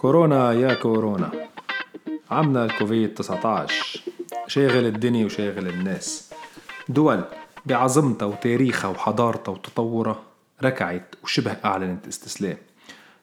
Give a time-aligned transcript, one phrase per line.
[0.00, 1.30] كورونا يا كورونا.
[2.30, 4.02] عمنا الكوفيد 19
[4.46, 6.32] شاغل الدنيا وشاغل الناس.
[6.88, 7.24] دول
[7.66, 10.22] بعظمتها وتاريخها وحضارتها وتطورها
[10.62, 12.56] ركعت وشبه أعلنت استسلام.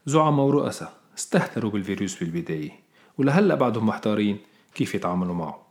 [0.05, 2.71] زعماء ورؤساء استهتروا بالفيروس بالبداية
[3.17, 4.37] ولهلأ بعدهم محتارين
[4.75, 5.62] كيف يتعاملوا معه.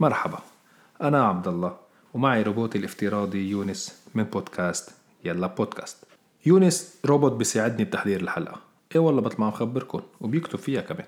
[0.00, 0.38] مرحبا
[1.02, 1.76] أنا عبد الله
[2.14, 4.90] ومعي روبوتي الافتراضي يونس من بودكاست
[5.24, 5.96] يلا بودكاست.
[6.46, 8.73] يونس روبوت بيساعدني بتحضير الحلقة.
[8.94, 11.06] إيه والله مثل ما عم خبركن وبيكتب فيها كمان.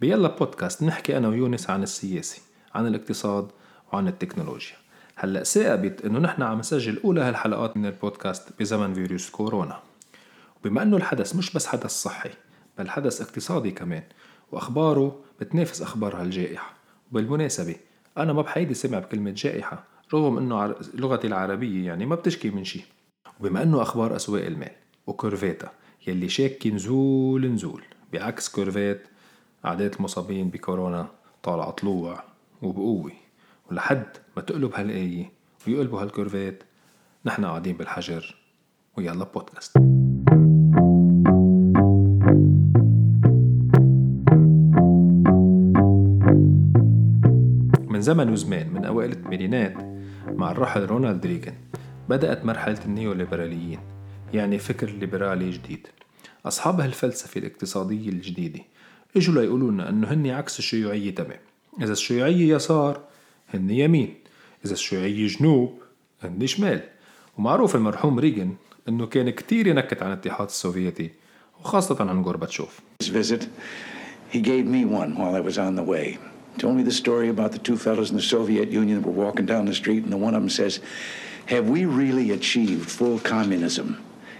[0.00, 2.42] بيلا بودكاست نحكي أنا ويونس عن السياسة
[2.74, 3.48] عن الاقتصاد
[3.92, 4.76] وعن التكنولوجيا.
[5.16, 9.80] هلأ ثابت إنه نحن عم نسجل أولى هالحلقات من البودكاست بزمن فيروس كورونا.
[10.60, 12.30] وبما إنه الحدث مش بس حدث صحي
[12.78, 14.02] بل حدث اقتصادي كمان
[14.52, 16.74] وأخباره بتنافس أخبار هالجائحة.
[17.10, 17.76] وبالمناسبة
[18.18, 22.84] أنا ما بحيدي سمع بكلمة جائحة رغم إنه لغتي العربية يعني ما بتشكي من شيء
[23.40, 24.70] وبما إنه أخبار أسواق المال
[25.06, 25.70] وكورفيتا
[26.06, 27.82] يلي شاكي نزول نزول.
[28.12, 29.02] بعكس كورفيت
[29.64, 31.08] أعداد المصابين بكورونا
[31.42, 32.24] طالعة طلوع
[32.62, 33.12] وبقوة.
[33.70, 35.32] ولحد ما تقلب هالآية
[35.66, 36.64] ويقلبوا هالكورفيت
[37.24, 38.36] نحن قاعدين بالحجر.
[38.96, 39.78] ويلا بودكاست.
[47.88, 49.74] من زمن وزمان من أوائل الثمانينات
[50.28, 51.54] مع الراحل رونالد ريغان
[52.08, 53.93] بدأت مرحلة النيوليبراليين.
[54.32, 55.86] يعني فكر ليبرالي جديد.
[56.46, 58.60] أصحاب هالفلسفة الاقتصادية الجديدة
[59.16, 61.40] إجوا ليقولوا لنا إنه هن عكس الشيوعية تمام.
[61.82, 63.00] إذا الشيوعية يسار
[63.54, 64.14] هن يمين.
[64.64, 65.78] إذا الشيوعية جنوب
[66.22, 66.80] هن شمال.
[67.38, 68.54] ومعروف المرحوم ريغن
[68.88, 71.10] إنه كان كتير ينكت عن الاتحاد السوفيتي
[71.60, 72.80] وخاصة عن غورباتشوف.
[74.32, 76.18] He gave me one while I was on the way.
[76.58, 79.46] Told me the story about the two fellows in the Soviet Union that were walking
[79.46, 80.80] down the street, and the one of them says,
[81.46, 83.88] Have we really achieved full communism?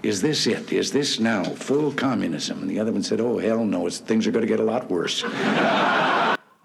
[0.05, 0.71] Is this it?
[0.71, 2.61] Is this now full communism?
[2.61, 4.63] And the other one said, Oh, hell no, it's, things are going to get a
[4.63, 5.25] lot worse.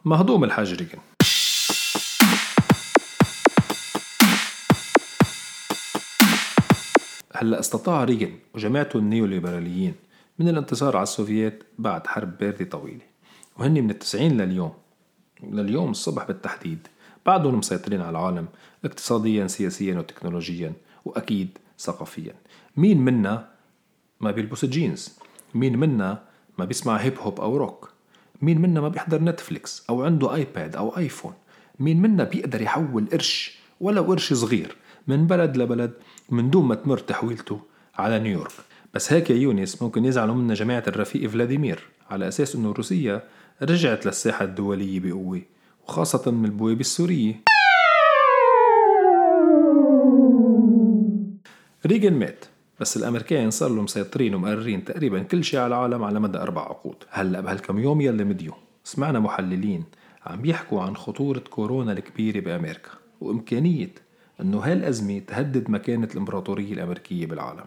[0.05, 0.99] مهضوم الحاج ريغن
[7.33, 9.95] هلا استطاع ريغن وجماعته النيوليبراليين
[10.39, 13.05] من الانتصار على السوفييت بعد حرب باردة طويلة
[13.57, 14.73] وهن من التسعين لليوم
[15.43, 16.87] لليوم الصبح بالتحديد
[17.25, 18.45] بعدهم مسيطرين على العالم
[18.85, 20.73] اقتصاديا سياسيا وتكنولوجيا
[21.05, 22.33] وأكيد ثقافيا.
[22.77, 23.49] مين منا
[24.21, 25.19] ما بيلبس جينز
[25.55, 26.23] مين منا
[26.57, 27.91] ما بيسمع هيب هوب أو روك
[28.41, 31.33] مين منا ما بيحضر Netflix أو عنده iPad أو iPhone
[31.79, 34.75] مين منا بيقدر يحول قرش ولو قرش صغير
[35.07, 35.93] من بلد لبلد
[36.29, 37.59] من دون ما تمر تحويلته
[37.95, 38.51] على نيويورك؟
[38.93, 43.23] بس هيك يا يونس ممكن يزعلوا منا جماعة الرفيق فلاديمير على أساس أنه روسيا
[43.61, 45.41] رجعت للساحة الدولية بقوة
[45.87, 47.48] وخاصة من البوابة السورية.
[51.85, 52.45] ريغن مات
[52.79, 56.95] بس الامريكان صار لهم مسيطرين ومقررين تقريبا كل شيء على العالم على مدى أربع عقود.
[57.09, 58.53] هلأ بهالكم يوم يلي مديو
[58.83, 59.83] سمعنا محللين
[60.25, 62.89] عم يحكوا عن خطورة كورونا الكبيرة بأمريكا
[63.21, 63.89] وإمكانية
[64.41, 67.65] أنه هالأزمة تهدد مكانة الإمبراطورية الأمريكية بالعالم.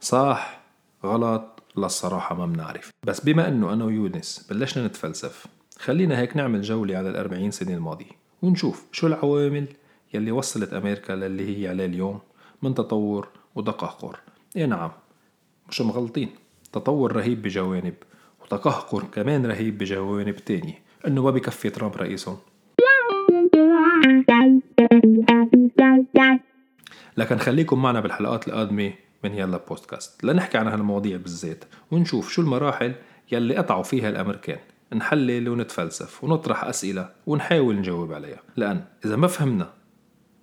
[0.00, 0.60] صح
[1.04, 2.90] غلط للصراحة ما بنعرف.
[3.06, 5.46] بس بما أنه أنا ويونس بلشنا نتفلسف
[5.78, 8.12] خلينا هيك نعمل جولة على الأربعين سنة الماضية
[8.42, 9.66] ونشوف شو العوامل
[10.14, 12.20] يلي وصلت أمريكا للي هي عليه اليوم.
[12.62, 14.18] من تطور وتقهقر
[14.56, 14.90] اي نعم
[15.68, 16.28] مش مغلطين.
[16.72, 17.94] تطور رهيب بجوانب
[18.42, 20.78] وتقهقر كمان رهيب بجوانب تانية.
[21.06, 22.36] انه ما بكفي ترامب رئيسهم.
[27.16, 28.92] لكن خليكم معنا بالحلقات القادمة
[29.24, 30.24] من يلا بودكاست.
[30.24, 32.92] لنحكي عن هالمواضيع بالذات ونشوف شو المراحل
[33.32, 34.58] يلي قطعوا فيها الأمريكان.
[34.94, 38.40] نحلل ونتفلسف ونطرح أسئلة ونحاول نجاوب عليها.
[38.56, 39.72] لأن إذا ما فهمنا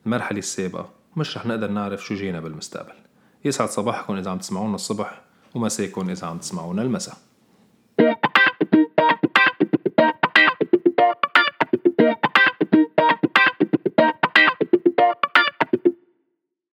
[0.06, 2.94] المرحلة السابقة مش رح نقدر نعرف شو جينا بالمستقبل.
[3.46, 5.22] يسعد صباحكم إذا عم تسمعونا الصبح
[5.56, 7.18] ومساكم إذا عم تسمعونا المساء.